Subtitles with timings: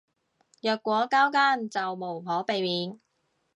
[0.63, 2.99] 若果交更就無可避免